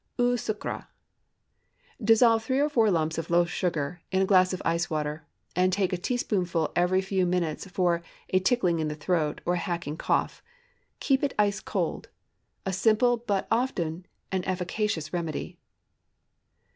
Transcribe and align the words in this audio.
EAU 0.17 0.33
SUCRÉ. 0.35 0.79
✠ 0.79 0.85
Dissolve 2.03 2.43
three 2.43 2.59
or 2.59 2.69
four 2.69 2.89
lumps 2.89 3.19
of 3.19 3.29
loaf 3.29 3.49
sugar 3.49 4.01
in 4.11 4.19
a 4.23 4.25
glass 4.25 4.51
of 4.51 4.59
ice 4.65 4.89
water, 4.89 5.27
and 5.55 5.71
take 5.71 5.93
a 5.93 5.97
teaspoonful 5.97 6.71
every 6.75 7.01
few 7.01 7.23
minutes 7.27 7.67
for 7.67 8.01
a 8.31 8.39
"tickling 8.39 8.79
in 8.79 8.87
the 8.87 8.95
throat," 8.95 9.41
or 9.45 9.53
a 9.53 9.57
hacking 9.59 9.97
cough. 9.97 10.41
Keep 10.99 11.21
it 11.21 11.35
ice 11.37 11.59
cold. 11.59 12.09
A 12.65 12.73
simple, 12.73 13.17
but 13.17 13.47
often 13.51 14.07
an 14.31 14.43
efficacious 14.45 15.13
remedy. 15.13 15.59